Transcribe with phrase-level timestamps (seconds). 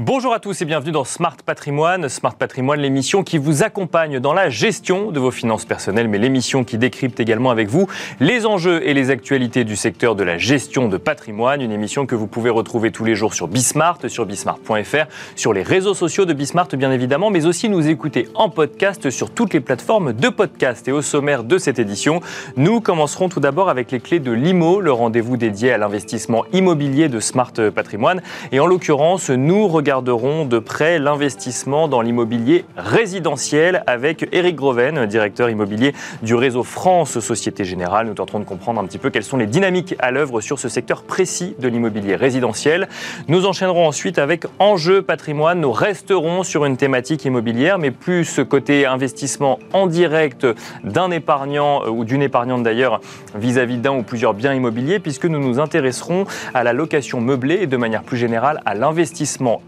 [0.00, 2.08] Bonjour à tous et bienvenue dans Smart Patrimoine.
[2.08, 6.62] Smart Patrimoine, l'émission qui vous accompagne dans la gestion de vos finances personnelles, mais l'émission
[6.62, 7.88] qui décrypte également avec vous
[8.20, 11.62] les enjeux et les actualités du secteur de la gestion de patrimoine.
[11.62, 15.64] Une émission que vous pouvez retrouver tous les jours sur Bismart, sur bismart.fr, sur les
[15.64, 19.60] réseaux sociaux de Bismart bien évidemment, mais aussi nous écouter en podcast sur toutes les
[19.60, 20.86] plateformes de podcast.
[20.86, 22.20] Et au sommaire de cette édition,
[22.56, 27.08] nous commencerons tout d'abord avec les clés de l'IMO, le rendez-vous dédié à l'investissement immobilier
[27.08, 28.22] de Smart Patrimoine.
[28.52, 35.06] Et en l'occurrence, nous regardons regarderons de près l'investissement dans l'immobilier résidentiel avec Eric Groven,
[35.06, 38.06] directeur immobilier du réseau France Société Générale.
[38.06, 40.68] Nous tenterons de comprendre un petit peu quelles sont les dynamiques à l'œuvre sur ce
[40.68, 42.86] secteur précis de l'immobilier résidentiel.
[43.28, 45.58] Nous enchaînerons ensuite avec Enjeu patrimoine.
[45.60, 50.46] Nous resterons sur une thématique immobilière, mais plus ce côté investissement en direct
[50.84, 53.00] d'un épargnant euh, ou d'une épargnante d'ailleurs
[53.34, 57.66] vis-à-vis d'un ou plusieurs biens immobiliers, puisque nous nous intéresserons à la location meublée et
[57.66, 59.62] de manière plus générale à l'investissement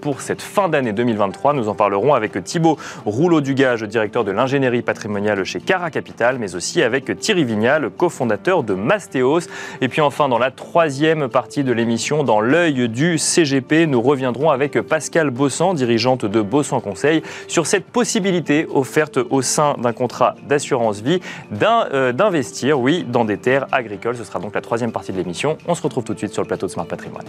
[0.00, 1.54] pour cette fin d'année 2023.
[1.54, 6.82] Nous en parlerons avec Thibaut Rouleau-Dugage, directeur de l'ingénierie patrimoniale chez Cara Capital, mais aussi
[6.82, 9.48] avec Thierry Vignal, cofondateur de Mastéos.
[9.80, 14.50] Et puis enfin, dans la troisième partie de l'émission, dans l'œil du CGP, nous reviendrons
[14.50, 20.34] avec Pascal Bossan, dirigeante de Bossan Conseil, sur cette possibilité offerte au sein d'un contrat
[20.46, 21.20] d'assurance vie
[21.62, 24.16] euh, d'investir, oui, dans des terres agricoles.
[24.16, 25.56] Ce sera donc la troisième partie de l'émission.
[25.66, 27.24] On se retrouve tout de suite sur le plateau de Smart Patrimoine.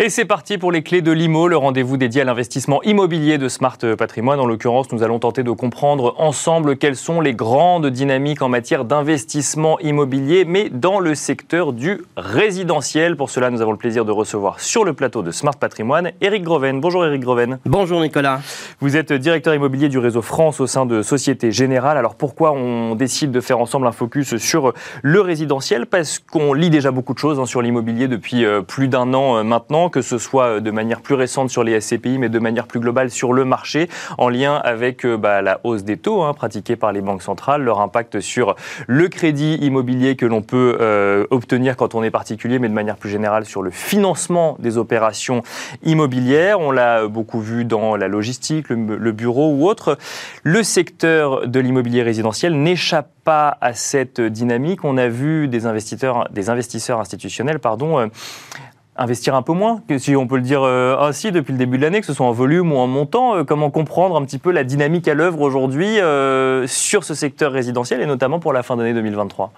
[0.00, 3.48] Et c'est parti pour les clés de l'IMO, le rendez-vous dédié à l'investissement immobilier de
[3.48, 4.38] Smart Patrimoine.
[4.38, 8.84] En l'occurrence, nous allons tenter de comprendre ensemble quelles sont les grandes dynamiques en matière
[8.84, 13.16] d'investissement immobilier, mais dans le secteur du résidentiel.
[13.16, 16.44] Pour cela, nous avons le plaisir de recevoir sur le plateau de Smart Patrimoine Eric
[16.44, 16.80] Groven.
[16.80, 17.58] Bonjour Eric Groven.
[17.64, 18.40] Bonjour Nicolas.
[18.78, 21.98] Vous êtes directeur immobilier du réseau France au sein de Société Générale.
[21.98, 25.86] Alors pourquoi on décide de faire ensemble un focus sur le résidentiel?
[25.86, 29.38] Parce qu'on lit déjà beaucoup de choses hein, sur l'immobilier depuis euh, plus d'un an
[29.38, 29.42] euh,
[29.88, 32.80] que ce soit euh, de manière plus récente sur les SCPI, mais de manière plus
[32.80, 33.88] globale sur le marché,
[34.18, 37.62] en lien avec euh, bah, la hausse des taux hein, pratiqués par les banques centrales,
[37.62, 38.54] leur impact sur
[38.86, 42.96] le crédit immobilier que l'on peut euh, obtenir quand on est particulier, mais de manière
[42.96, 45.42] plus générale sur le financement des opérations
[45.82, 46.60] immobilières.
[46.60, 49.98] On l'a beaucoup vu dans la logistique, le, bureau ou autre.
[50.42, 54.84] Le secteur de l'immobilier résidentiel n'échappe pas à cette dynamique.
[54.84, 58.10] On a vu des investisseurs, des investisseurs institutionnels pardon,
[58.98, 61.82] investir un peu moins, si on peut le dire euh, ainsi, depuis le début de
[61.82, 63.36] l'année, que ce soit en volume ou en montant.
[63.36, 67.52] Euh, comment comprendre un petit peu la dynamique à l'œuvre aujourd'hui euh, sur ce secteur
[67.52, 69.52] résidentiel et notamment pour la fin d'année 2023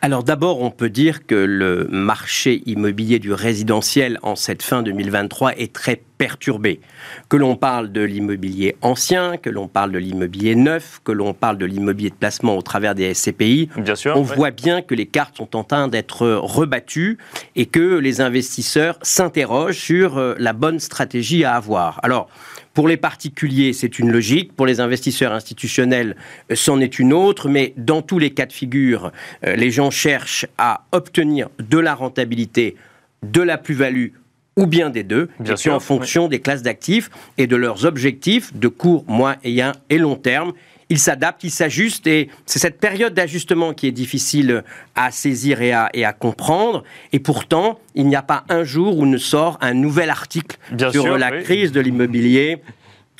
[0.00, 5.56] alors d'abord, on peut dire que le marché immobilier du résidentiel en cette fin 2023
[5.56, 6.80] est très perturbé.
[7.28, 11.58] Que l'on parle de l'immobilier ancien, que l'on parle de l'immobilier neuf, que l'on parle
[11.58, 15.06] de l'immobilier de placement au travers des SCPI, bien sûr, on voit bien que les
[15.06, 17.18] cartes sont en train d'être rebattues
[17.56, 22.00] et que les investisseurs s'interrogent sur euh, la bonne stratégie à avoir.
[22.02, 22.28] Alors,
[22.78, 24.52] pour les particuliers, c'est une logique.
[24.52, 26.14] Pour les investisseurs institutionnels,
[26.48, 27.48] euh, c'en est une autre.
[27.48, 29.10] Mais dans tous les cas de figure,
[29.44, 32.76] euh, les gens cherchent à obtenir de la rentabilité,
[33.24, 34.10] de la plus-value
[34.56, 38.54] ou bien des deux, bien sûr, en fonction des classes d'actifs et de leurs objectifs
[38.54, 40.52] de court, moyen et long terme
[40.90, 45.72] il s'adapte, il s'ajuste et c'est cette période d'ajustement qui est difficile à saisir et
[45.72, 46.84] à, et à, comprendre.
[47.12, 50.56] Et pourtant, il n'y a pas un jour où ne sort un nouvel article
[50.90, 52.62] sur la crise de l'immobilier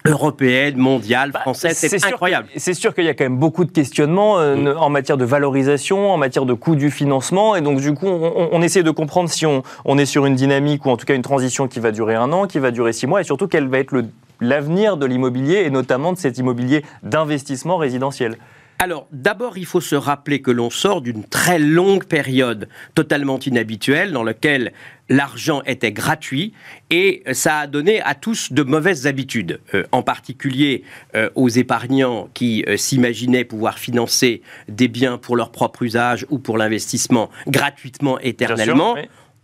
[0.06, 2.48] européenne, mondiale, bah, française, c'est incroyable.
[2.56, 4.78] C'est sûr qu'il y a quand même beaucoup de questionnements euh, mm.
[4.78, 8.62] en matière de valorisation, en matière de coût du financement, et donc du coup, on,
[8.62, 11.22] essaie de comprendre si on, on, est sur une dynamique ou en tout cas une
[11.22, 13.80] transition qui va durer un an, qui va durer six mois, et surtout quel va
[13.80, 14.06] être le
[14.40, 18.36] l'avenir de l'immobilier et notamment de cet immobilier d'investissement résidentiel.
[18.80, 24.12] Alors, d'abord, il faut se rappeler que l'on sort d'une très longue période totalement inhabituelle
[24.12, 24.72] dans laquelle
[25.08, 26.52] l'argent était gratuit
[26.88, 30.84] et ça a donné à tous de mauvaises habitudes, euh, en particulier
[31.16, 36.38] euh, aux épargnants qui euh, s'imaginaient pouvoir financer des biens pour leur propre usage ou
[36.38, 38.94] pour l'investissement gratuitement éternellement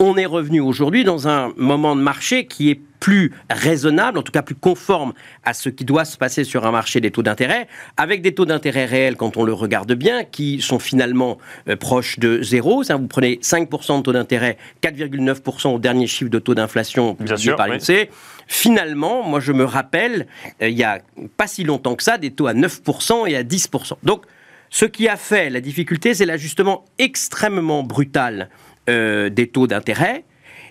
[0.05, 4.33] on est revenu aujourd'hui dans un moment de marché qui est plus raisonnable, en tout
[4.33, 5.12] cas plus conforme
[5.45, 8.47] à ce qui doit se passer sur un marché des taux d'intérêt, avec des taux
[8.47, 12.83] d'intérêt réels, quand on le regarde bien, qui sont finalement euh, proches de zéro.
[12.83, 17.69] vous prenez 5% de taux d'intérêt, 4,9% au dernier chiffre de taux d'inflation publié par
[17.69, 18.09] l'INSEE.
[18.47, 20.27] Finalement, moi je me rappelle,
[20.62, 21.01] euh, il n'y a
[21.37, 23.97] pas si longtemps que ça, des taux à 9% et à 10%.
[24.03, 24.25] Donc,
[24.71, 28.49] ce qui a fait la difficulté, c'est l'ajustement extrêmement brutal
[28.88, 30.25] euh, des taux d'intérêt.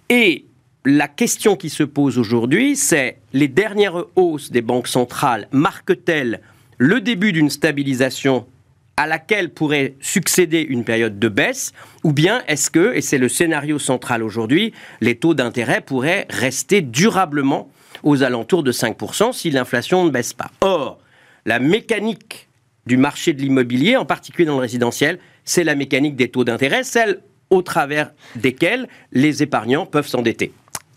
[0.09, 0.45] Et
[0.85, 6.41] la question qui se pose aujourd'hui, c'est les dernières hausses des banques centrales marquent-elles
[6.77, 8.45] le début d'une stabilisation
[8.97, 11.73] à laquelle pourrait succéder une période de baisse,
[12.03, 16.81] ou bien est-ce que, et c'est le scénario central aujourd'hui, les taux d'intérêt pourraient rester
[16.81, 17.69] durablement
[18.03, 20.51] aux alentours de 5% si l'inflation ne baisse pas?
[20.61, 20.99] Or,
[21.45, 22.49] la mécanique
[22.85, 26.83] du marché de l'immobilier, en particulier dans le résidentiel, c'est la mécanique des taux d'intérêt,
[26.83, 27.21] celle
[27.53, 30.51] au travers desquels les épargnants peuvent s'endetter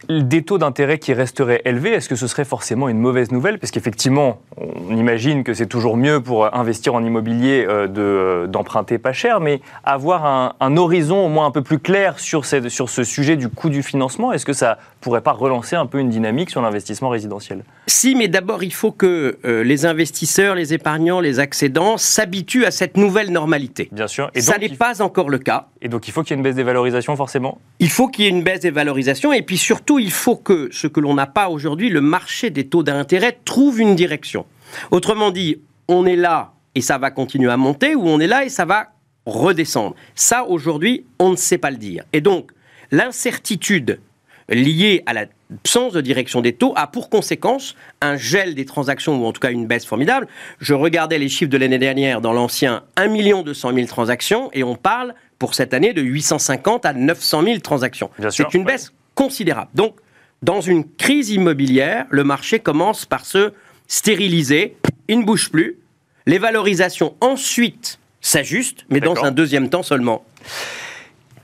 [0.08, 3.58] des taux d'intérêt qui resteraient élevés, est-ce que ce serait forcément une mauvaise nouvelle?
[3.58, 8.98] Parce qu'effectivement, on imagine que c'est toujours mieux pour investir en immobilier euh, euh, d'emprunter
[8.98, 13.04] pas cher, mais avoir un, horizon au moins un peu plus clair sur, sur ce
[13.04, 16.50] sujet du coût du financement, est-ce que ça pourrait pas relancer un peu une dynamique
[16.50, 17.64] sur l'investissement résidentiel?
[17.86, 22.70] Si, mais d'abord, il faut que euh, les investisseurs, les épargnants, les accédants s'habituent à
[22.70, 23.88] cette nouvelle normalité.
[23.92, 24.30] Bien sûr.
[24.34, 25.68] Et ça n'est pas encore le cas.
[25.80, 27.58] Et donc, il faut qu'il y ait une baisse des valorisations, forcément?
[27.78, 30.68] Il faut qu'il y ait une baisse des valorisations, et puis surtout, il faut que
[30.72, 34.46] ce que l'on n'a pas aujourd'hui, le marché des taux d'intérêt, trouve une direction.
[34.90, 38.44] Autrement dit, on est là et ça va continuer à monter, ou on est là
[38.44, 38.88] et ça va
[39.24, 39.94] redescendre.
[40.14, 42.04] Ça, aujourd'hui, on ne sait pas le dire.
[42.12, 42.50] Et donc,
[42.90, 44.00] l'incertitude
[44.48, 49.26] liée à l'absence de direction des taux a pour conséquence un gel des transactions, ou
[49.26, 50.28] en tout cas une baisse formidable.
[50.60, 54.76] Je regardais les chiffres de l'année dernière dans l'ancien 1 200 000 transactions, et on
[54.76, 58.10] parle pour cette année de 850 à 900 000 transactions.
[58.30, 59.70] C'est une baisse considérable.
[59.74, 59.96] Donc,
[60.42, 63.52] dans une crise immobilière, le marché commence par se
[63.88, 64.76] stériliser,
[65.08, 65.78] il ne bouge plus,
[66.26, 70.24] les valorisations ensuite s'ajustent, mais dans un deuxième temps seulement.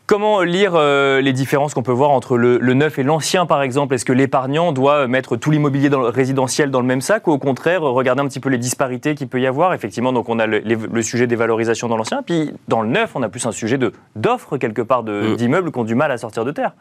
[0.07, 3.95] Comment lire euh, les différences qu'on peut voir entre le, neuf et l'ancien, par exemple?
[3.95, 7.83] Est-ce que l'épargnant doit mettre tout l'immobilier résidentiel dans le même sac ou au contraire
[7.83, 9.75] regarder un petit peu les disparités qu'il peut y avoir?
[9.75, 13.23] Effectivement, donc on a le, sujet des valorisations dans l'ancien, puis dans le neuf, on
[13.23, 13.79] a plus un sujet
[14.17, 15.37] d'offres quelque part mm.
[15.37, 16.73] d'immeubles qui ont du mal à sortir de terre.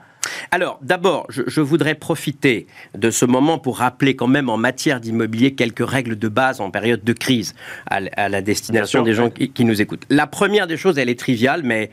[0.50, 2.67] Alors, d'abord, je, voudrais profiter
[2.97, 6.71] de ce moment pour rappeler quand même en matière d'immobilier quelques règles de base en
[6.71, 7.53] période de crise
[7.88, 10.06] à, la destination des gens qui nous écoutent.
[10.09, 11.91] La première des choses, elle est triviale, mais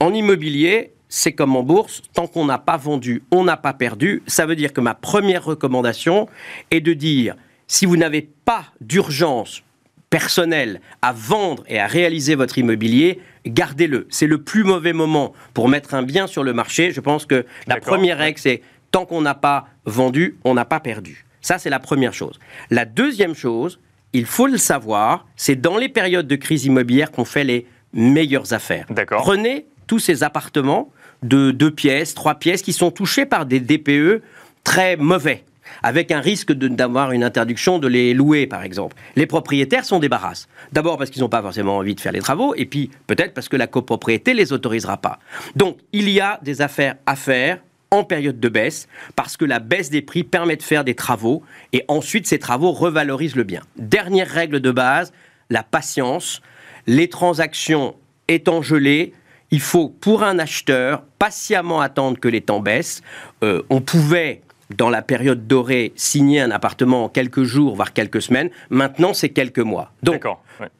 [0.00, 4.22] en immobilier, c'est comme en bourse, tant qu'on n'a pas vendu, on n'a pas perdu.
[4.26, 6.28] Ça veut dire que ma première recommandation
[6.70, 7.36] est de dire,
[7.66, 9.62] si vous n'avez pas d'urgence
[10.10, 14.06] personnelle à vendre et à réaliser votre immobilier, gardez-le.
[14.10, 16.92] C'est le plus mauvais moment pour mettre un bien sur le marché.
[16.92, 20.80] Je pense que la première règle, c'est tant qu'on n'a pas vendu, on n'a pas
[20.80, 21.24] perdu.
[21.40, 22.38] Ça, c'est la première chose.
[22.70, 23.80] La deuxième chose,
[24.12, 28.52] il faut le savoir, c'est dans les périodes de crise immobilière qu'on fait les meilleures
[28.52, 28.86] affaires.
[29.10, 30.90] Prenez tous ces appartements
[31.22, 34.22] de deux pièces, trois pièces qui sont touchés par des DPE
[34.62, 35.44] très mauvais
[35.82, 38.96] avec un risque d'avoir une interdiction de les louer, par exemple.
[39.16, 40.48] Les propriétaires s'en débarrassent.
[40.72, 43.48] D'abord parce qu'ils n'ont pas forcément envie de faire les travaux, et puis peut-être parce
[43.48, 45.18] que la copropriété ne les autorisera pas.
[45.56, 47.60] Donc, il y a des affaires à faire
[47.90, 51.42] en période de baisse, parce que la baisse des prix permet de faire des travaux,
[51.72, 53.62] et ensuite ces travaux revalorisent le bien.
[53.76, 55.12] Dernière règle de base,
[55.50, 56.40] la patience.
[56.86, 57.94] Les transactions
[58.26, 59.12] étant gelées,
[59.54, 63.02] il faut, pour un acheteur, patiemment attendre que les temps baissent.
[63.44, 64.42] Euh, on pouvait
[64.76, 68.50] dans la période dorée, signer un appartement en quelques jours, voire quelques semaines.
[68.70, 69.92] Maintenant, c'est quelques mois.
[70.02, 70.24] Donc,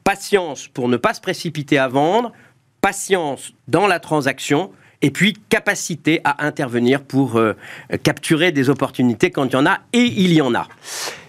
[0.03, 2.33] patience pour ne pas se précipiter à vendre,
[2.81, 4.71] patience dans la transaction,
[5.05, 7.55] et puis capacité à intervenir pour euh,
[8.01, 10.65] capturer des opportunités quand il y en a, et il y en a.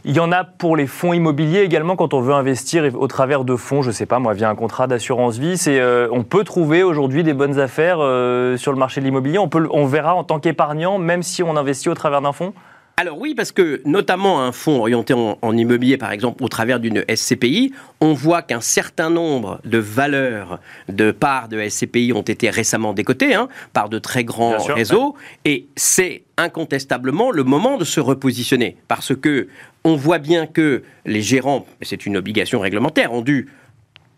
[0.06, 3.44] Il y en a pour les fonds immobiliers également quand on veut investir au travers
[3.44, 5.58] de fonds, je ne sais pas moi, via un contrat d'assurance vie.
[5.58, 9.38] C'est, euh, on peut trouver aujourd'hui des bonnes affaires euh, sur le marché de l'immobilier.
[9.38, 12.54] On, peut, on verra en tant qu'épargnant, même si on investit au travers d'un fonds?
[12.98, 17.04] Alors oui, parce que notamment un fonds orienté en, immobilier, par exemple, au travers d'une
[17.14, 22.94] SCPI, on voit qu'un certain nombre de valeurs de parts de SCPI ont été récemment
[22.94, 28.78] décotées hein, par de très grands réseaux, et c'est incontestablement le moment de se repositionner,
[28.88, 29.48] parce que
[29.84, 33.50] on voit bien que les gérants, c'est une obligation réglementaire, ont dû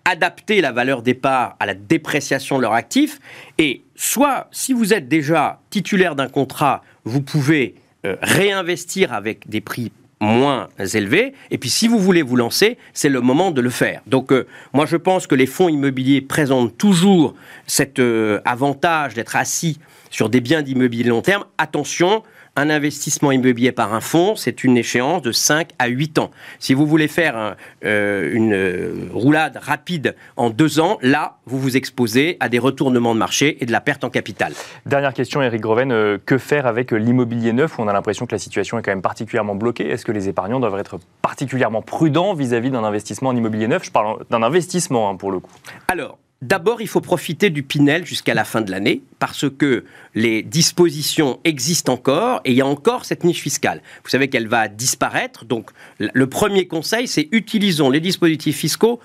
[0.05, 3.19] adapter la valeur des parts à la dépréciation de leur actif,
[3.59, 7.75] et soit si vous êtes déjà titulaire d'un contrat, vous pouvez
[8.07, 11.33] euh, réinvestir avec des prix moins élevés.
[11.51, 14.03] Et puis si vous voulez vous lancer, c'est le moment de le faire.
[14.07, 17.35] Donc euh, moi je pense que les fonds immobiliers présentent toujours
[17.67, 19.79] cet euh, avantage d'être assis
[20.11, 21.45] sur des biens d'immobilier long terme.
[21.59, 22.23] Attention,
[22.59, 26.31] un investissement immobilier par un fonds, c'est une échéance de 5 à 8 ans.
[26.59, 31.77] Si vous voulez faire euh, une euh, roulade rapide en deux ans, là, vous vous
[31.77, 34.53] exposez à des retournements de marché et de la perte en capital.
[34.87, 38.35] Dernière question, Eric Groven, euh, que faire avec l'immobilier neuf où on a l'impression que
[38.35, 39.89] la situation est quand même particulièrement bloquée?
[39.89, 43.85] Est-ce que les épargnants doivent être particulièrement prudents vis-à-vis d'un investissement en immobilier neuf?
[43.85, 45.53] Je parle d'un investissement hein, pour le coup.
[45.87, 50.45] Alors, D'abord, il faut profiter du Pinel jusqu'à la fin de l'année parce que les
[50.45, 53.83] dispositions existent encore et il y a encore cette niche fiscale.
[54.05, 55.45] Vous savez qu'elle va disparaître.
[55.45, 59.01] Donc, le premier conseil, c'est utilisons les dispositifs fiscaux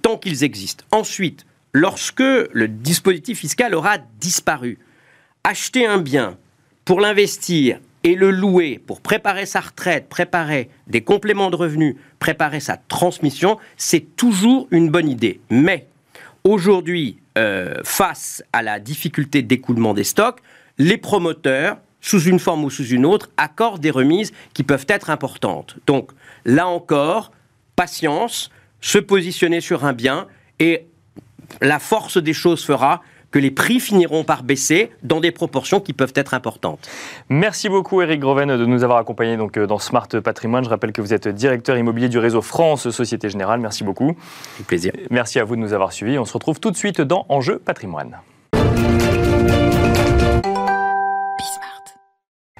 [0.00, 0.84] tant qu'ils existent.
[0.90, 4.78] Ensuite, lorsque le dispositif fiscal aura disparu,
[5.44, 6.38] acheter un bien
[6.86, 12.60] pour l'investir et le louer pour préparer sa retraite, préparer des compléments de revenus, préparer
[12.60, 15.40] sa transmission, c'est toujours une bonne idée.
[15.50, 15.86] Mais
[16.44, 20.40] aujourd'hui, euh, face à la difficulté d'écoulement des stocks,
[20.78, 25.10] les promoteurs, sous une forme ou sous une autre, accordent des remises qui peuvent être
[25.10, 25.76] importantes.
[25.86, 26.12] Donc,
[26.44, 27.32] là encore,
[27.76, 30.26] patience, se positionner sur un bien
[30.58, 30.86] et
[31.60, 35.92] la force des choses fera que les prix finiront par baisser dans des proportions qui
[35.92, 36.88] peuvent être importantes.
[37.28, 40.64] Merci beaucoup Eric Groven de nous avoir accompagnés donc, euh, dans Smart Patrimoine.
[40.64, 43.60] Je rappelle que vous êtes directeur immobilier du réseau France Société Générale.
[43.60, 44.16] Merci beaucoup.
[44.56, 44.92] Avec plaisir.
[45.10, 46.18] Merci à vous de nous avoir suivis.
[46.18, 48.18] On se retrouve tout de suite dans Enjeu Patrimoine.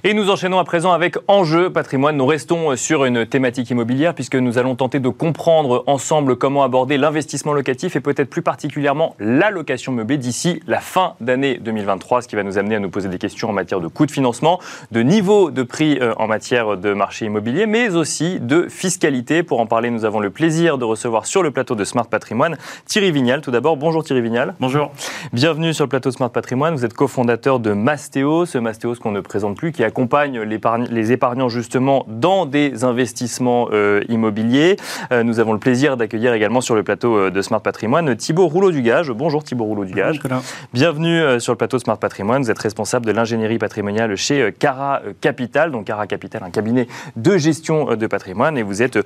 [0.05, 2.17] Et nous enchaînons à présent avec Enjeu patrimoine.
[2.17, 6.97] Nous restons sur une thématique immobilière puisque nous allons tenter de comprendre ensemble comment aborder
[6.99, 12.29] l'investissement locatif et peut-être plus particulièrement la location meublée d'ici la fin d'année 2023, ce
[12.29, 14.61] qui va nous amener à nous poser des questions en matière de coûts de financement,
[14.93, 19.43] de niveau de prix euh, en matière de marché immobilier, mais aussi de fiscalité.
[19.43, 22.57] Pour en parler, nous avons le plaisir de recevoir sur le plateau de Smart Patrimoine
[22.87, 23.41] Thierry Vignal.
[23.41, 24.55] Tout d'abord, bonjour Thierry Vignal.
[24.61, 24.93] Bonjour.
[25.33, 26.77] Bienvenue sur le plateau Smart Patrimoine.
[26.77, 31.49] Vous êtes cofondateur de Mastéos, ce Mastéos qu'on ne présente plus, qui accompagne les épargnants
[31.49, 34.77] justement dans des investissements euh, immobiliers.
[35.13, 38.47] Euh, nous avons le plaisir d'accueillir également sur le plateau euh, de Smart Patrimoine Thibault
[38.47, 39.11] Rouleau-Dugage.
[39.11, 40.21] Bonjour Thibault Rouleau-Dugage.
[40.73, 42.43] Bienvenue sur le plateau de Smart Patrimoine.
[42.43, 45.73] Vous êtes responsable de l'ingénierie patrimoniale chez Cara Capital.
[45.73, 48.99] Donc Cara Capital, un cabinet de gestion de patrimoine et vous êtes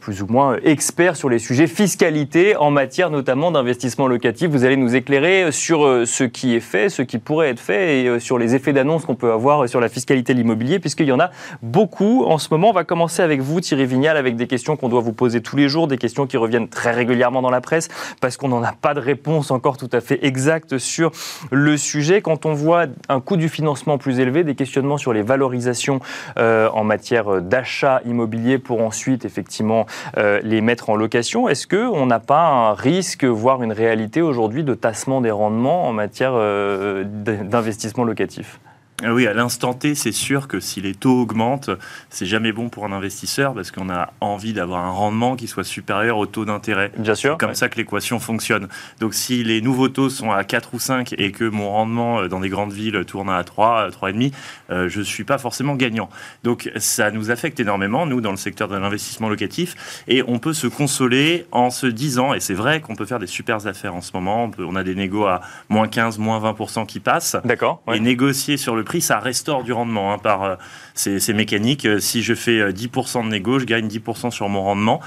[0.00, 4.48] plus ou moins expert sur les sujets fiscalité en matière notamment d'investissement locatif.
[4.48, 8.20] Vous allez nous éclairer sur ce qui est fait, ce qui pourrait être fait et
[8.20, 11.30] sur les effets d'annonce qu'on peut avoir sur la fiscalité l'immobilier, puisqu'il y en a
[11.62, 12.70] beaucoup en ce moment.
[12.70, 15.56] On va commencer avec vous, Thierry Vignal, avec des questions qu'on doit vous poser tous
[15.56, 17.88] les jours, des questions qui reviennent très régulièrement dans la presse,
[18.20, 21.10] parce qu'on n'en a pas de réponse encore tout à fait exacte sur
[21.50, 22.22] le sujet.
[22.22, 26.00] Quand on voit un coût du financement plus élevé, des questionnements sur les valorisations
[26.38, 32.06] euh, en matière d'achat immobilier pour ensuite effectivement euh, les mettre en location, est-ce qu'on
[32.06, 37.04] n'a pas un risque, voire une réalité aujourd'hui de tassement des rendements en matière euh,
[37.04, 38.60] d'investissement locatif?
[39.02, 41.70] Oui, à l'instant T, c'est sûr que si les taux augmentent,
[42.10, 45.64] c'est jamais bon pour un investisseur parce qu'on a envie d'avoir un rendement qui soit
[45.64, 46.92] supérieur au taux d'intérêt.
[46.96, 47.32] Bien sûr.
[47.32, 48.68] C'est comme ça que l'équation fonctionne.
[49.00, 52.28] Donc si les nouveaux taux sont à 4 ou 5 et que mon rendement euh,
[52.28, 54.32] dans des grandes villes tourne à 3, 3,5,
[54.70, 56.08] euh, je ne suis pas forcément gagnant.
[56.44, 60.04] Donc ça nous affecte énormément, nous, dans le secteur de l'investissement locatif.
[60.06, 63.26] Et on peut se consoler en se disant, et c'est vrai qu'on peut faire des
[63.26, 67.00] super affaires en ce moment, on, a des négos à moins 15, moins 20% qui
[67.00, 67.36] passent.
[67.44, 67.82] D'accord.
[67.92, 70.56] Et négocier sur le prix, ça restaure du rendement hein, par euh,
[70.94, 71.86] ces, mécaniques.
[71.86, 75.00] Euh, si je fais 10% euh, de négo, je gagne 10% sur mon rendement.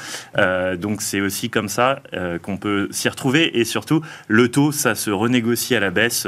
[0.77, 1.99] donc c'est aussi comme ça
[2.43, 3.59] qu'on peut s'y retrouver.
[3.59, 6.27] Et surtout, le taux, ça se renégocie à la baisse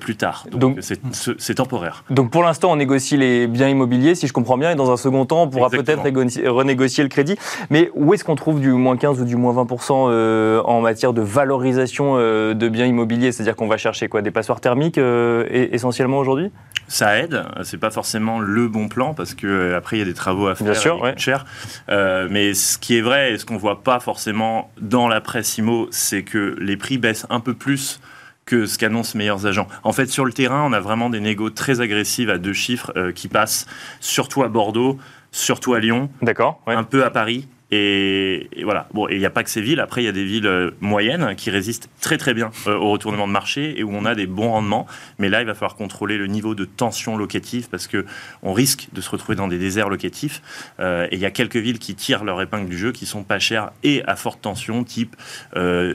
[0.00, 0.46] plus tard.
[0.50, 2.04] Donc c'est temporaire.
[2.10, 4.96] Donc pour l'instant, on négocie les biens immobiliers, si je comprends bien, et dans un
[4.96, 6.02] second temps, on pourra peut-être
[6.48, 7.36] renégocier le crédit.
[7.70, 11.22] Mais où est-ce qu'on trouve du moins 15 ou du moins 20% en matière de
[11.22, 13.32] valorisation de biens immobiliers?
[13.32, 16.50] C'est-à-dire qu'on va chercher quoi Des passoires thermiques essentiellement aujourd'hui?
[16.88, 17.44] Ça aide.
[17.62, 20.48] C'est pas forcément le bon plan parce que euh, après il y a des travaux
[20.48, 21.44] à faire, Bien sûr, cher.
[21.88, 25.58] Euh, mais ce qui est vrai et ce qu'on voit pas forcément dans la presse
[25.58, 28.00] IMO, c'est que les prix baissent un peu plus
[28.44, 29.66] que ce qu'annoncent meilleurs agents.
[29.84, 32.92] En fait, sur le terrain, on a vraiment des négos très agressives à deux chiffres
[32.96, 33.66] euh, qui passent
[34.00, 34.98] surtout à Bordeaux,
[35.32, 38.86] surtout à Lyon, d'accord, un peu à Paris et, voilà.
[38.94, 39.80] Bon, il n'y a pas que ces villes.
[39.80, 42.90] Après, il y a des villes euh, moyennes qui résistent très très bien euh, au
[42.90, 44.86] retournement de marché et où on a des bons rendements.
[45.18, 48.06] Mais là, il va falloir contrôler le niveau de tension locative parce que
[48.44, 50.40] on risque de se retrouver dans des déserts locatifs.
[50.78, 53.24] Euh, et il y a quelques villes qui tirent leur épingle du jeu, qui sont
[53.24, 55.16] pas chères et à forte tension, type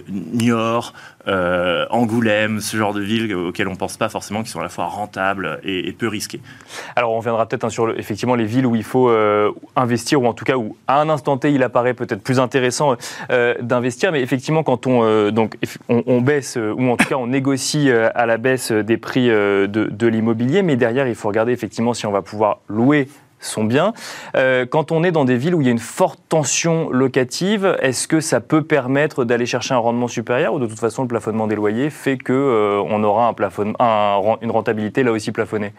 [0.09, 0.93] Niort,
[1.89, 4.85] Angoulême, ce genre de villes auxquelles on pense pas forcément, qui sont à la fois
[4.85, 6.39] rentables et, peu risquées.
[6.95, 9.09] Alors, on reviendra peut-être hein, sur effectivement les villes où il faut
[9.75, 12.95] investir ou en tout cas où à un instant T il apparaît peut-être plus intéressant
[13.31, 14.11] euh, d'investir.
[14.11, 15.31] Mais effectivement, quand on, euh,
[16.21, 20.07] baisse, euh, ou en tout cas on négocie à la baisse des prix de, de
[20.07, 23.07] l'immobilier, mais derrière, il faut regarder effectivement si on va pouvoir louer
[23.39, 23.93] son bien.
[24.69, 28.07] quand on est dans des villes où il y a une forte tension locative, est-ce
[28.07, 31.47] que ça peut permettre d'aller chercher un rendement supérieur ou de toute façon le plafonnement
[31.47, 33.73] des loyers fait que on aura un plafond,
[34.41, 35.73] une rentabilité là aussi plafonnée?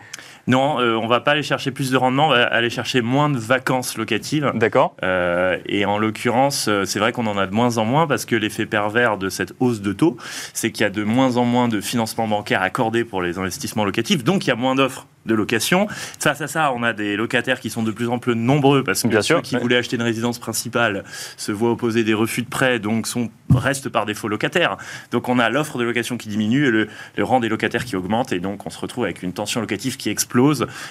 [0.47, 3.31] Non, euh, on va pas aller chercher plus de rendement, on va aller chercher moins
[3.31, 4.51] de vacances locatives.
[4.55, 4.97] D'accord.
[5.03, 8.25] Euh, et en l'occurrence, euh, c'est vrai qu'on en a de moins en moins parce
[8.25, 10.17] que l'effet pervers de cette hausse de taux,
[10.53, 13.85] c'est qu'il y a de moins en moins de financement bancaire accordé pour les investissements
[13.85, 15.87] locatifs, donc il y a moins d'offres de location.
[16.19, 19.03] Face à ça, on a des locataires qui sont de plus en plus nombreux parce
[19.03, 21.05] que Bien ceux sûr, qui voulaient acheter une résidence principale
[21.37, 24.77] se voient opposer des refus de prêt, donc sont restent par défaut locataires.
[25.11, 26.89] Donc on a l'offre de location qui diminue et le,
[27.25, 30.09] rang des locataires qui augmente, et donc on se retrouve avec une tension locative qui
[30.09, 30.30] explose.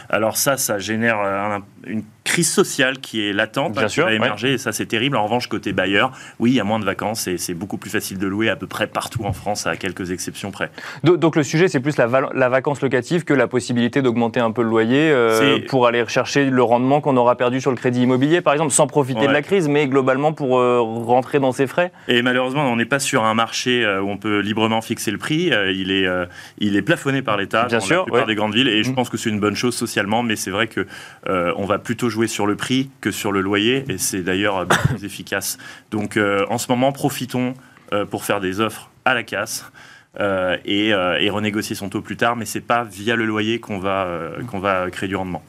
[0.09, 4.57] Alors ça, ça génère une crise sociale qui est latente, Bien qui va émerger, et
[4.57, 5.17] ça c'est terrible.
[5.17, 7.89] En revanche, côté bailleur, oui, il y a moins de vacances et c'est beaucoup plus
[7.89, 10.69] facile de louer à peu près partout en France, à quelques exceptions près.
[11.03, 14.61] Donc, le sujet, c'est plus la, la, vacance locative que la possibilité d'augmenter un peu
[14.61, 18.41] le loyer euh, pour aller rechercher le rendement qu'on aura perdu sur le crédit immobilier,
[18.41, 21.91] par exemple, sans profiter de la crise, mais globalement pour euh, rentrer dans ses frais.
[22.07, 25.17] Et malheureusement, on n'est pas sur un marché euh, où on peut librement fixer le
[25.17, 25.51] prix.
[25.73, 26.07] il, est,
[26.59, 28.95] il est plafonné par l'État dans sûr, la plupart des grandes villes, et je mm.
[28.95, 30.85] pense que c'est une bonne chose socialement, mais c'est vrai que
[31.27, 35.05] on va plutôt jouer sur le prix que sur le loyer, et c'est d'ailleurs plus
[35.05, 35.57] efficace.
[35.91, 37.53] Donc en ce moment, profitons
[38.09, 39.71] pour faire des offres à la casse.
[40.19, 43.59] Euh, et, euh, et, renégocier son taux plus tard, mais c'est pas via le loyer
[43.59, 45.43] qu'on va, euh, qu'on va créer du rendement.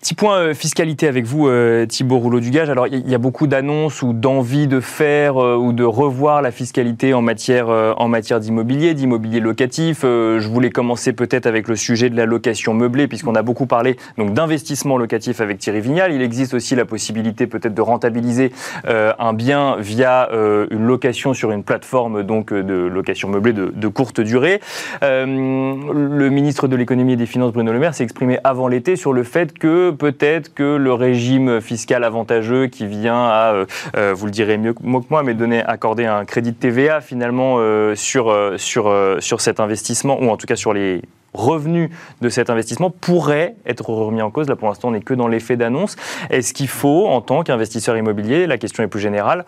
[0.00, 2.70] Petit point euh, fiscalité avec vous, euh, Thibault Rouleau-Dugage.
[2.70, 6.52] Alors, il y a beaucoup d'annonces ou d'envie de faire euh, ou de revoir la
[6.52, 10.02] fiscalité en matière, en matière d'immobilier, d'immobilier locatif.
[10.02, 13.96] je voulais commencer peut-être avec le sujet de la location meublée, puisqu'on a beaucoup parlé
[14.18, 16.12] donc d'investissement locatif avec Thierry Vignal.
[16.12, 18.52] Il existe aussi la possibilité peut-être de rentabiliser
[18.84, 24.20] un bien via une location sur une plateforme donc de location meublée de, de courte
[24.20, 24.60] durée.
[25.02, 29.12] le ministre de l'économie et des finances, Bruno Le Maire, s'est exprimé avant l'été sur
[29.12, 33.66] le fait que peut-être que le régime fiscal avantageux qui vient à, euh,
[33.96, 37.56] euh, vous le direz mieux que moi, mais donner, accorder un crédit de TVA finalement
[37.58, 41.02] euh, sur, sur, sur cet investissement, ou en tout cas sur les
[41.34, 41.90] revenus
[42.20, 44.48] de cet investissement pourrait être remis en cause.
[44.48, 45.96] Là, pour l'instant, on n'est que dans l'effet d'annonce.
[46.30, 49.44] Est-ce qu'il faut, en tant qu'investisseur immobilier, la question est plus générale,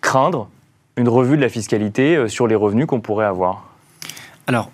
[0.00, 0.48] craindre
[0.96, 3.64] une revue de la fiscalité sur les revenus qu'on pourrait avoir?
[4.48, 4.70] Alors,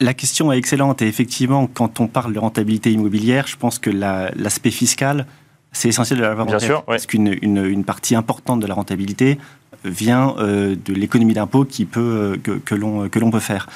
[0.00, 3.90] la question est excellente et effectivement, quand on parle de rentabilité immobilière, je pense que
[3.90, 5.26] l'aspect fiscal,
[5.72, 6.72] c'est essentiel de l'avoir en tête.
[6.86, 9.38] Parce qu'une une, partie importante de la rentabilité
[9.84, 13.68] vient euh, de l'économie d'impôt qui peut, euh, que, l'on peut faire.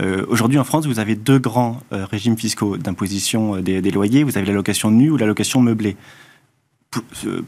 [0.00, 4.24] Euh, aujourd'hui, en France, vous avez deux grands régimes fiscaux d'imposition des, des, loyers.
[4.24, 5.96] Vous avez la location nue ou la location meublée.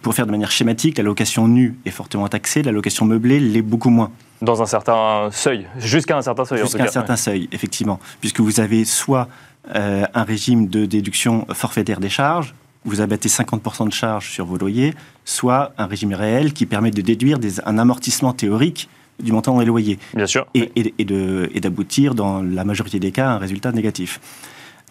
[0.02, 3.62] Pour, faire de manière schématique, la location nue est fortement taxée, la location meublée l'est
[3.62, 4.10] beaucoup moins.
[4.42, 6.60] Dans un certain seuil, jusqu'à un certain seuil.
[6.60, 9.28] Jusqu'à un certain seuil, effectivement, puisque vous avez soit
[9.74, 12.54] euh, un régime de déduction forfaitaire des charges,
[12.84, 17.00] vous abattez 50% de charges sur vos loyers, soit un régime réel qui permet de
[17.00, 19.98] déduire un amortissement théorique du montant des loyers.
[20.14, 20.46] Bien sûr.
[20.54, 24.20] Et, et d'aboutir, dans la majorité des cas, à un résultat négatif.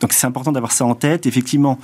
[0.01, 1.25] Donc c'est important d'avoir ça en tête.
[1.25, 1.79] Effectivement,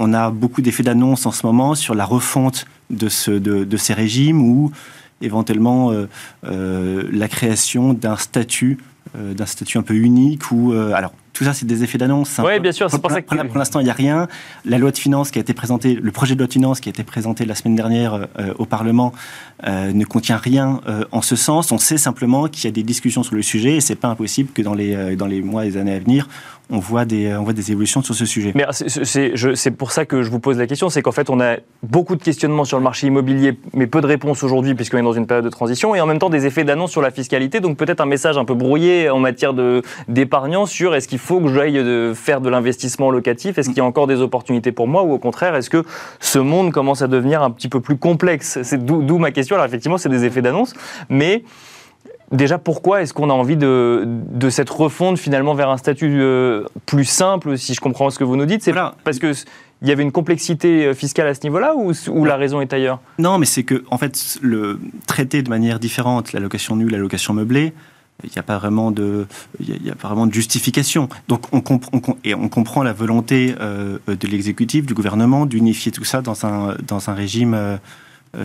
[0.00, 3.92] on a beaucoup d'effets d'annonce en ce moment sur la refonte de, ce, de, ces
[3.92, 4.72] régimes ou
[5.20, 6.08] éventuellement euh,
[6.44, 8.78] euh, la création d'un statut,
[9.14, 12.38] euh, d'un statut un peu unique ou alors tout ça, c'est des effets d'annonce.
[12.44, 13.46] Oui, bien sûr, c'est pour, ça que...
[13.46, 14.28] Pour l'instant, il n'y a rien.
[14.66, 16.90] La loi de finances qui a été présentée, le projet de loi de finances qui
[16.90, 19.14] a été présenté la semaine dernière au Parlement
[19.66, 20.80] ne contient rien
[21.12, 21.72] en ce sens.
[21.72, 24.50] On sait simplement qu'il y a des discussions sur le sujet et c'est pas impossible
[24.52, 26.28] que dans les, dans les mois et les années à venir,
[26.70, 28.52] on voit des, on voit des évolutions sur ce sujet.
[28.54, 31.56] Mais c'est pour ça que je vous pose la question, c'est qu'en fait, on a
[31.82, 35.12] beaucoup de questionnements sur le marché immobilier, mais peu de réponses aujourd'hui, puisqu'on est dans
[35.12, 37.76] une période de transition, et en même temps des effets d'annonce sur la fiscalité, donc
[37.76, 39.54] peut-être un message un peu brouillé en matière
[40.08, 43.82] d'épargnants sur est-ce qu'il faut que j'aille de faire de l'investissement locatif, est-ce qu'il y
[43.82, 45.84] a encore des opportunités pour moi, ou au contraire, est-ce que
[46.20, 48.58] ce monde commence à devenir un petit peu plus complexe?
[48.62, 49.56] C'est d'où ma question.
[49.56, 50.74] Alors effectivement, c'est des effets d'annonce,
[51.08, 51.44] mais
[52.30, 56.64] Déjà, pourquoi est-ce qu'on a envie de, de, cette refonte finalement vers un statut euh,
[56.86, 58.62] plus simple, si je comprends ce que vous nous dites?
[58.62, 59.32] C'est parce que
[59.82, 62.72] il y avait une complexité euh, fiscale à ce niveau-là ou, ou la raison est
[62.72, 63.00] ailleurs?
[63.18, 66.98] Non, mais c'est que en fait, le traiter de manière différente la location nue, la
[66.98, 67.72] location meublée,
[68.24, 69.26] il n'y a pas vraiment de,
[69.58, 71.08] il y a, pas vraiment de justification.
[71.28, 76.04] Donc on, comprend, et on comprend la volonté euh, de l'exécutif, du gouvernement, d'unifier tout
[76.04, 77.54] ça dans un dans un régime.
[77.54, 77.76] Euh,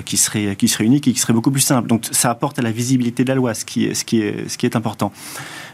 [0.06, 1.88] qui serait, qui serait unique et qui serait beaucoup plus simple.
[1.88, 4.50] Donc ça apporte à la visibilité de la loi, ce qui est, ce qui est,
[4.50, 5.12] ce qui est important.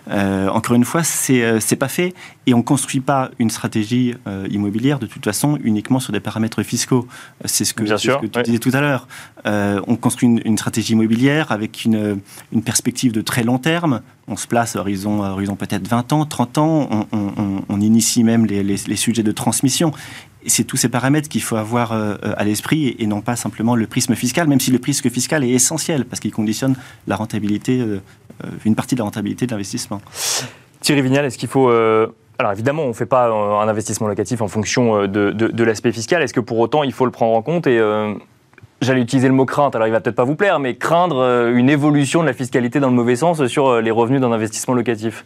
[0.09, 2.13] Euh, encore une fois, c'est euh, c'est pas fait
[2.47, 4.15] et on construit pas une stratégie
[4.49, 7.07] immobilière de toute façon uniquement sur des paramètres fiscaux.
[7.45, 9.07] C'est ce que, ce que tu disais tout à l'heure.
[9.45, 12.19] on construit une, stratégie immobilière avec une,
[12.51, 14.01] une, perspective de très long terme.
[14.27, 16.87] On se place à horizon, horizon peut-être 20 ans, 30 ans.
[16.91, 19.93] On, on, on initie même les, les, les, sujets de transmission
[20.45, 23.87] c'est tous ces paramètres qu'il faut avoir euh, à l'esprit et, non pas simplement le
[23.87, 26.75] prisme fiscal, même si le prisme fiscal est essentiel parce qu'il conditionne
[27.07, 28.01] la rentabilité, euh,
[28.43, 30.01] euh, une partie de la rentabilité de l'investissement.
[30.81, 31.69] Thierry Vignal, est-ce qu'il faut
[32.39, 36.23] alors évidemment, on ne fait pas un investissement locatif en fonction de, l'aspect fiscal.
[36.23, 37.79] Est-ce que pour autant, il faut le prendre en compte et
[38.81, 41.69] j'allais utiliser le mot crainte, alors il va peut-être pas vous plaire, mais craindre une
[41.69, 45.23] évolution de la fiscalité dans le mauvais sens sur les revenus d'un investissement locatif?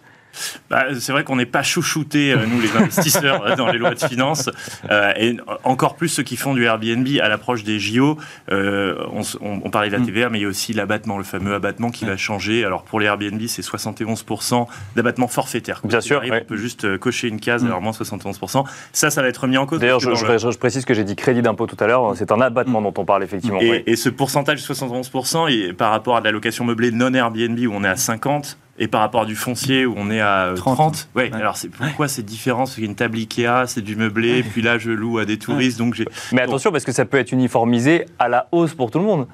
[0.70, 4.04] Bah, C'est vrai qu'on n'est pas chouchoutés, euh, nous les investisseurs, dans les lois de
[4.04, 4.50] finances,
[4.90, 8.18] euh, et encore plus ceux qui font du Airbnb à l'approche des JO.
[8.52, 10.06] Euh, on, on, parlait de la mm.
[10.06, 12.66] TVA, mais il y a aussi l'abattement, le fameux abattement qui va changer.
[12.66, 15.82] Alors pour les Airbnb, c'est 71% d'abattement forfaitaire.
[15.84, 16.22] Bien sûr.
[16.26, 17.68] On peut juste cocher une case, mm.
[17.68, 18.66] alors moins 71%.
[18.94, 19.80] Ça, ça va être remis en cause.
[19.80, 22.84] D'ailleurs, je, précise que j'ai dit crédit d'impôt tout à l'heure, c'est un abattement mm.
[22.84, 23.60] dont on parle effectivement.
[23.62, 27.14] Et, et ce pourcentage de 71%, et par rapport à de la location meublée non
[27.14, 30.20] Airbnb où on est à 50, et par rapport à du foncier où on est
[30.20, 31.10] à 30.
[31.16, 31.32] Euh, ouais.
[31.34, 34.92] Alors c'est pourquoi cette différence Parce qu'une table Ikea, c'est du meublé, puis là je
[34.92, 36.06] loue à des touristes, donc j'ai.
[36.32, 39.28] Mais attention parce que ça peut être uniformisé à la hausse pour tout le monde.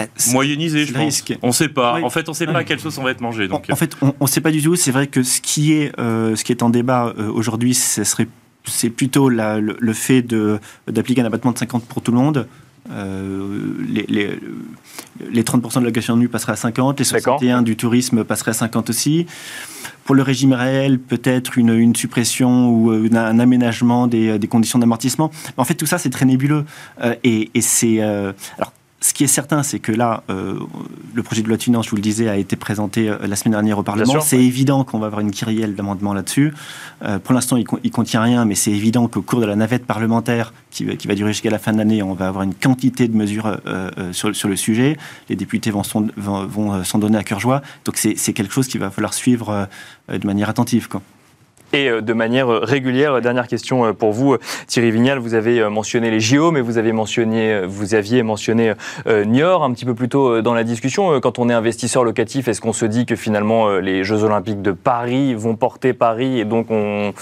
[0.00, 1.22] Euh, Moyennisé, je pense.
[1.42, 2.00] On ne sait pas.
[2.02, 3.48] En fait, on ne sait pas à quelle sauce on va être mangé.
[3.48, 3.66] Donc.
[3.70, 4.74] En, fait, on ne sait pas du tout.
[4.74, 8.28] C'est vrai que ce qui est, euh, ce qui est en débat aujourd'hui, ce serait
[8.64, 10.22] c'est plutôt la, le, le, fait
[10.86, 12.46] d'appliquer un abattement de 50 pour tout le monde.
[12.90, 14.38] Euh, les, les,
[15.30, 18.90] les, 30% de location nue passeraient à 50, les 61 du tourisme passeraient à 50
[18.90, 19.26] aussi.
[20.04, 24.78] Pour le régime réel, peut-être une, une, suppression ou euh, un aménagement des, des conditions
[24.78, 25.30] d'amortissement.
[25.56, 26.64] En fait, tout ça, c'est très nébuleux.
[27.02, 28.00] Euh, et, et c'est.
[28.00, 30.58] Euh, alors, ce qui est certain, c'est que là, euh,
[31.14, 33.34] le projet de loi de finances, je vous le disais, a été présenté euh, la
[33.34, 34.20] semaine dernière au Parlement.
[34.20, 36.52] C'est évident qu'on va avoir une kyrielle d'amendements là-dessus.
[37.02, 39.86] Euh, pour l'instant, il, ne contient rien, mais c'est évident qu'au cours de la navette
[39.86, 43.16] parlementaire, qui, va durer jusqu'à la fin de l'année, on va avoir une quantité de
[43.16, 43.58] mesures
[44.12, 44.96] sur, sur, le sujet.
[45.28, 47.62] Les députés vont s'en vont, donner à cœur joie.
[47.84, 49.66] Donc c'est quelque chose qu'il va falloir suivre
[50.08, 50.88] de manière attentive.
[50.88, 51.02] Quoi
[51.72, 53.20] et euh, de manière euh, régulière.
[53.20, 55.18] Dernière question euh, pour vous, Thierry Vignal.
[55.18, 58.72] Vous avez mentionné les JO, mais vous, avez mentionné, vous aviez mentionné
[59.06, 61.20] Niort un petit peu plus tôt dans la discussion.
[61.20, 64.72] Quand on est investisseur locatif, est-ce qu'on se dit que finalement les Jeux Olympiques de
[64.72, 67.12] Paris vont porter Paris et donc on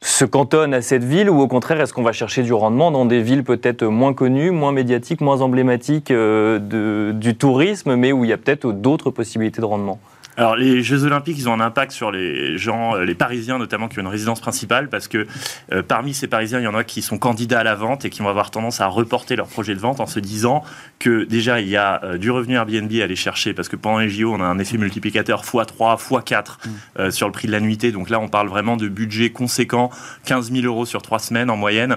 [0.00, 3.04] se cantonne à cette ville ou au contraire est-ce qu'on va chercher du rendement dans
[3.04, 8.32] des villes peut-être moins connues, moins médiatiques, moins emblématiques du tourisme, mais où il y
[8.32, 9.98] a peut-être d'autres possibilités de rendement?
[10.38, 13.88] Alors les Jeux Olympiques, ils ont un impact sur les gens, euh, les Parisiens notamment,
[13.88, 15.26] qui ont une résidence principale, parce que
[15.72, 18.10] euh, parmi ces Parisiens, il y en a qui sont candidats à la vente et
[18.10, 20.62] qui vont avoir tendance à reporter leur projet de vente en se disant
[21.00, 23.98] que déjà il y a euh, du revenu Airbnb à aller chercher, parce que pendant
[23.98, 27.10] les JO, on a un effet multiplicateur x3, x4 mm.
[27.10, 27.90] sur le prix de la nuitée.
[27.90, 29.90] Donc là, on parle vraiment de budget conséquent,
[30.26, 31.96] 15 000 euros sur trois semaines en moyenne.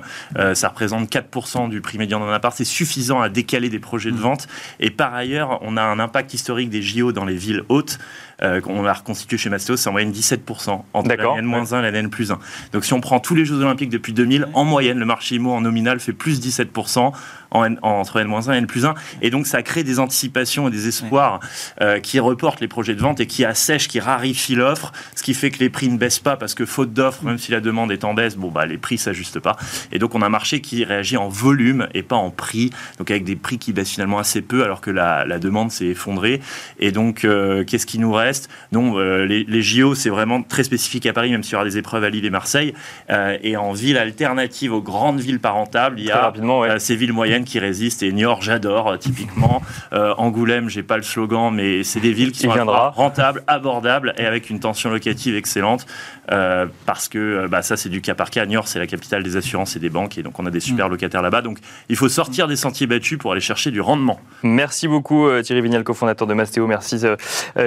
[0.54, 2.56] ça représente 4% du prix médian d'un appart.
[2.58, 4.22] C'est suffisant à décaler des projets de mm.
[4.22, 4.48] vente.
[4.80, 8.00] Et par ailleurs, on a un impact historique des JO dans les villes hautes.
[8.44, 12.00] Euh, on a reconstitué chez Mastéos, c'est en moyenne 17% entre l'année N-1 et l'année
[12.00, 12.38] N+1.
[12.74, 15.52] Donc si on prend tous les Jeux Olympiques depuis 2000, en moyenne, le marché IMO
[15.52, 17.12] en nominal fait plus 17%
[17.52, 18.96] entre N-1 et N+1.
[19.22, 21.40] Et donc ça crée des anticipations et des espoirs
[21.82, 25.34] euh, qui reportent les projets de vente et qui assèchent, qui raréfient l'offre, ce qui
[25.34, 27.92] fait que les prix ne baissent pas parce que faute d'offre, même si la demande
[27.92, 29.58] est en baisse, bon bah les prix s'ajustent pas.
[29.92, 33.12] Et donc on a un marché qui réagit en volume et pas en prix, donc
[33.12, 36.40] avec des prix qui baissent finalement assez peu alors que la, demande s'est effondrée.
[36.80, 38.50] Et donc euh, qu'est-ce qui nous reste?
[38.72, 41.66] Non, euh, les, les, JO c'est vraiment très spécifique à Paris, même s'il y aura
[41.66, 42.74] des épreuves à Lille et Marseille.
[43.10, 46.32] et en ville alternative aux grandes villes pas rentables, il y a
[46.80, 48.04] ces villes moyennes qui résistent.
[48.04, 49.62] Et Niort, j'adore, euh, typiquement.
[49.94, 54.26] Euh, Angoulême, j'ai pas le slogan, mais c'est des villes qui sont rentables, abordables et
[54.26, 55.86] avec une tension locative excellente.
[56.32, 58.46] Euh, parce que bah, ça, c'est du cas par cas.
[58.46, 60.18] Niort, c'est la capitale des assurances et des banques.
[60.18, 60.92] Et donc, on a des super mm.
[60.92, 61.42] locataires là-bas.
[61.42, 64.20] Donc, il faut sortir des sentiers battus pour aller chercher du rendement.
[64.44, 66.68] Merci beaucoup, Thierry Vignal, cofondateur de Mastéo.
[66.68, 67.02] Merci,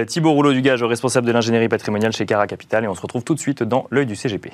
[0.07, 2.85] Thibault Rouleau-Dugage, responsable de l'ingénierie patrimoniale chez Cara Capital.
[2.85, 4.53] Et on se retrouve tout de suite dans l'œil du CGP.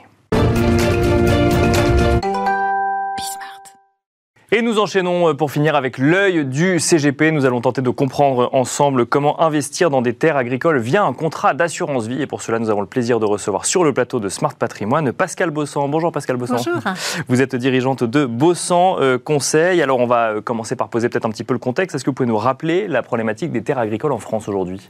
[4.53, 7.31] Et nous enchaînons euh, pour finir avec l'œil du CGP.
[7.31, 11.55] Nous allons tenter de comprendre ensemble comment investir dans des terres agricoles via un contrat
[11.55, 12.21] d'assurance vie.
[12.21, 15.13] Et pour cela, nous avons le plaisir de recevoir sur le plateau de Smart Patrimoine
[15.13, 15.89] Pascal Bossan.
[15.89, 16.57] Bonjour Pascal Bossan.
[16.57, 16.83] Bonjour.
[17.29, 19.83] Vous êtes dirigeante de Bossan euh, Conseil.
[19.83, 21.95] Alors on va euh, commencer par poser peut-être un petit peu le contexte.
[21.95, 24.81] Est-ce que vous pouvez nous rappeler la problématique des terres agricoles en France aujourd'hui?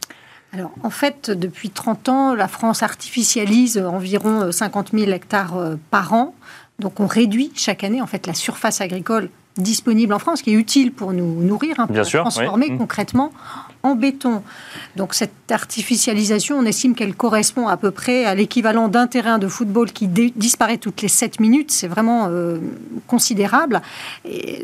[0.55, 6.35] Alors, en fait, depuis 30 ans, la France artificialise environ 50 000 hectares par an.
[6.81, 9.29] Donc, on réduit chaque année, en fait, la surface agricole
[9.61, 12.79] disponible en France, qui est utile pour nous nourrir, hein, pour transformer mmh.
[12.79, 13.33] concrètement
[13.83, 14.43] en béton.
[14.97, 19.49] Donc cette artificialisation, on estime qu'elle correspond à peu près à l'équivalent d'un terrain de
[19.49, 21.71] football qui disparaît toutes les 7 minutes.
[21.71, 22.59] C'est vraiment euh,
[23.07, 23.81] considérable.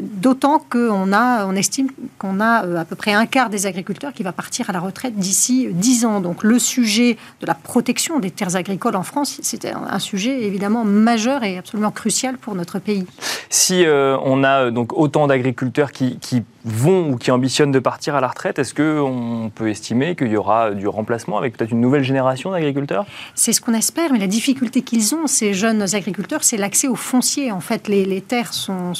[0.01, 4.23] D'autant qu'on on estime qu'on a euh, à peu près un quart des agriculteurs qui
[4.23, 6.21] va partir à la retraite d'ici 10 ans.
[6.21, 10.85] Donc le sujet de la protection des terres agricoles en France, c'est un sujet évidemment
[10.85, 13.07] majeur et absolument crucial pour notre pays.
[13.51, 18.17] Si euh, on a donc autant d'agriculteurs qui, qui vont ou qui ambitionnent de partir
[18.17, 21.81] à la retraite, est-ce qu'on peut estimer qu'il y aura du remplacement avec peut-être une
[21.81, 23.07] nouvelle génération d'agriculteurs?
[23.35, 26.97] C'est ce qu'on espère, mais la difficulté qu'ils ont, ces jeunes agriculteurs, c'est l'accès au
[26.97, 27.53] foncier.
[27.53, 28.93] En fait, les, terres sont,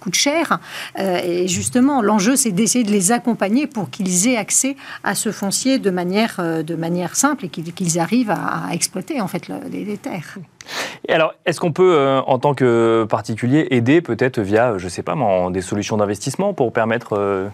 [0.00, 0.58] coûtent cher.
[0.98, 5.30] Euh, et justement, l'enjeu, c'est d'essayer de les accompagner pour qu'ils aient accès à ce
[5.30, 9.96] foncier de manière, euh, de manière simple et qu'ils arrivent à, exploiter en fait les
[9.96, 10.38] terres.
[11.08, 14.90] Et alors, est-ce qu'on peut, euh, en tant que particulier, aider peut-être via, je ne
[14.90, 15.16] sais pas,
[15.50, 17.48] des solutions d'investissement pour permettre euh,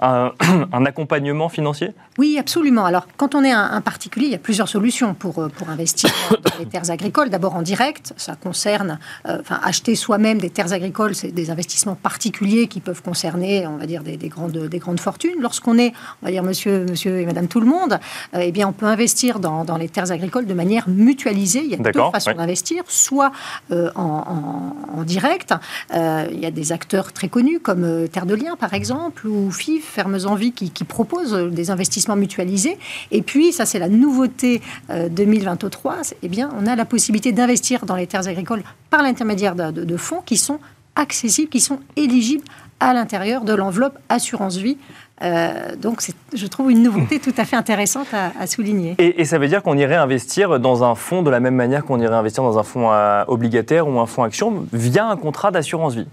[0.00, 0.32] un,
[0.86, 1.90] accompagnement financier?
[2.18, 2.84] Oui, absolument.
[2.84, 6.10] Alors, quand on est un, particulier, il y a plusieurs solutions pour, euh, pour investir
[6.30, 7.30] dans les terres agricoles.
[7.30, 12.68] D'abord en direct, ça concerne, enfin, acheter soi-même des terres agricoles, c'est des investissements particuliers
[12.68, 15.40] qui peuvent concerner, on va dire, des, grandes, des grandes fortunes.
[15.40, 17.98] Lorsqu'on est, on va dire, monsieur, monsieur et madame tout le monde,
[18.38, 21.62] eh bien, on peut investir dans, dans, les terres agricoles de manière mutualisée.
[21.64, 22.51] Il y a deux façons d'investir
[22.88, 23.32] soit
[23.70, 25.52] euh, en, direct.
[25.94, 29.26] Euh, il y a des acteurs très connus comme euh, Terre de Liens, par exemple,
[29.26, 32.78] ou FIF, Fermes Envie, qui, qui proposent des investissements mutualisés.
[33.10, 37.96] Et puis, ça c'est la nouveauté 2023, eh bien, on a la possibilité d'investir dans
[37.96, 40.60] les terres agricoles par l'intermédiaire de fonds qui sont
[40.94, 42.44] accessibles, qui sont éligibles
[42.80, 44.76] à l'intérieur de l'enveloppe assurance vie
[45.22, 46.02] euh, donc,
[46.34, 48.94] je trouve une nouveauté tout à fait intéressante à, souligner.
[48.98, 52.00] Et, ça veut dire qu'on irait investir dans un fonds de la même manière qu'on
[52.00, 55.94] irait investir dans un fonds euh, obligataire ou un fonds action via un contrat d'assurance
[55.94, 56.06] vie?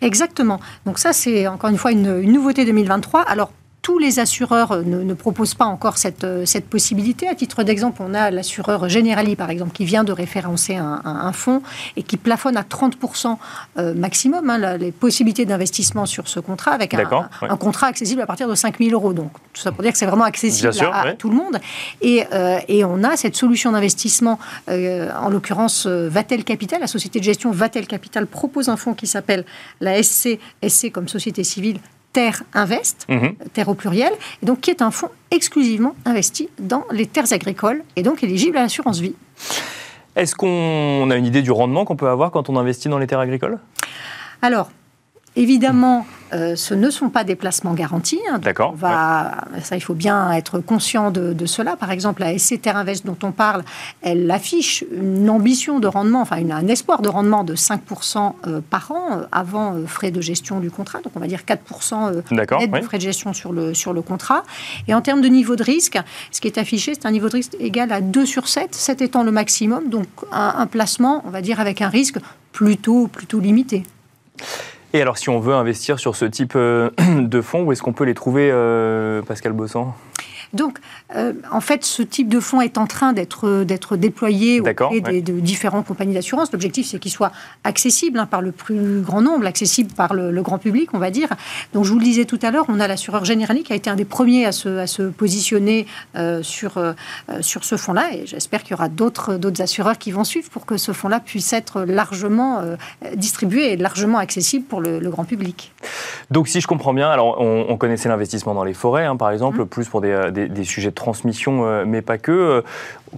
[0.00, 0.60] Exactement.
[0.86, 3.22] Donc ça, c'est encore une fois une, une nouveauté 2023.
[3.22, 3.50] Alors,
[3.82, 7.28] tous les assureurs ne, proposent pas encore cette, cette possibilité.
[7.28, 11.62] À titre d'exemple, on a l'assureur Generali, par exemple, qui vient de référencer un, fonds
[11.96, 13.36] et qui plafonne à 30%
[13.78, 18.26] euh, maximum hein, les possibilités d'investissement sur ce contrat, avec un, un, contrat accessible à
[18.26, 19.12] partir de 5 000 euros.
[19.12, 21.58] Donc, tout ça pour dire que c'est vraiment accessible à, tout le monde.
[22.00, 27.18] Et, euh, et, on a cette solution d'investissement, euh, en l'occurrence Vatel Capital, la société
[27.18, 29.44] de gestion Vatel Capital propose un fonds qui s'appelle
[29.80, 31.78] la SC, SC comme société civile
[32.12, 33.34] Terre Invest, mhm.
[33.52, 37.82] Terre au pluriel, et donc qui est un fonds exclusivement investi dans les terres agricoles
[37.96, 39.14] et donc éligible à l'assurance vie.
[40.14, 43.06] Est-ce qu'on a une idée du rendement qu'on peut avoir quand on investit dans les
[43.06, 43.58] terres agricoles?
[44.42, 44.70] Alors,
[45.36, 48.20] évidemment, euh, ce ne sont pas des placements garantis.
[48.30, 48.74] Hein, D'accord.
[48.80, 51.76] Ça, il faut bien être conscient de, cela.
[51.76, 53.64] Par exemple, la SC Terre-Invest dont on parle,
[54.00, 58.92] elle affiche une ambition de rendement, enfin un espoir de rendement de 5% euh, par
[58.92, 61.00] an euh, avant frais de gestion du contrat.
[61.00, 64.44] Donc on va dire 4% net de frais de gestion sur le, sur le contrat.
[64.88, 65.98] Et en termes de niveau de risque,
[66.30, 69.02] ce qui est affiché, c'est un niveau de risque égal à 2 sur 7, 7
[69.02, 69.88] étant le maximum.
[69.88, 72.18] Donc un, un placement, on va dire, avec un risque
[72.52, 73.82] plutôt, plutôt limité.
[74.94, 77.94] Et alors, si on veut investir sur ce type euh, de fonds, où est-ce qu'on
[77.94, 79.94] peut les trouver, euh, Pascal Bossan?
[80.52, 80.78] Donc,
[81.16, 85.22] euh, en fait, ce type de fonds est en train d'être d'être déployé auprès des,
[85.22, 86.52] de différentes compagnies d'assurance.
[86.52, 87.32] L'objectif, c'est qu'il soit
[87.64, 91.28] accessible hein, par le plus grand nombre, accessible par le, grand public, on va dire.
[91.72, 93.88] Donc, je vous le disais tout à l'heure, on a l'assureur Generali qui a été
[93.88, 95.86] un des premiers à se, à se positionner
[96.16, 96.92] euh, sur, euh,
[97.40, 98.12] sur ce fonds-là.
[98.12, 101.52] Et j'espère qu'il y aura d'autres assureurs qui vont suivre pour que ce fonds-là puisse
[101.52, 102.62] être largement
[103.14, 105.72] distribué et largement accessible pour le, grand public.
[106.30, 109.62] Donc, si je comprends bien, alors on, connaissait l'investissement dans les forêts, hein, par exemple,
[109.62, 109.66] mmh.
[109.66, 112.32] plus pour des, des des, sujets de transmission, euh, mais pas que.
[112.32, 112.62] Euh,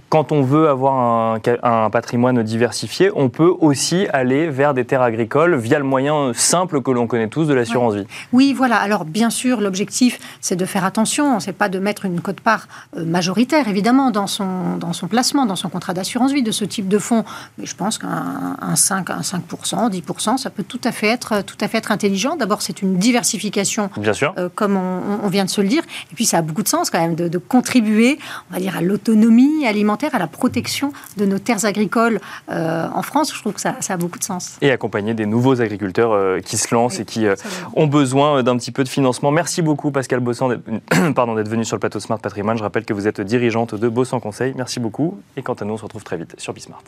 [0.09, 5.55] quand on veut avoir un, patrimoine diversifié, on peut aussi aller vers des terres agricoles
[5.55, 8.05] via le moyen simple que l'on connaît tous de l'assurance vie.
[8.33, 8.77] Oui, voilà.
[8.77, 11.39] Alors, bien sûr, l'objectif, c'est de faire attention.
[11.39, 15.55] C'est pas de mettre une cote-part euh, majoritaire, évidemment, dans son, dans son placement, dans
[15.55, 17.23] son contrat d'assurance vie de ce type de fonds.
[17.57, 21.57] Mais je pense qu'un 5, un 5%, 10%, ça peut tout à fait être, tout
[21.61, 22.35] à fait être intelligent.
[22.35, 24.33] D'abord, c'est une diversification, bien sûr.
[24.55, 25.83] comme on, vient de se le dire.
[26.11, 28.17] Et puis, ça a beaucoup de sens quand même de, contribuer,
[28.49, 33.01] on va dire, à l'autonomie alimentaire, à la protection de nos terres agricoles euh, en
[33.01, 33.33] France.
[33.33, 34.57] Je trouve que ça, a beaucoup de sens.
[34.61, 37.35] Et accompagner des nouveaux agriculteurs euh, qui se lancent et qui euh,
[37.75, 39.31] ont besoin d'un petit peu de financement.
[39.31, 42.57] Merci beaucoup, Pascal Bossan, d'être venu sur le plateau Smart Patrimoine.
[42.57, 44.53] Je rappelle que vous êtes dirigeante de Bossan Conseil.
[44.55, 45.19] Merci beaucoup.
[45.37, 46.83] Et quant à nous, on se retrouve très vite sur Bismart.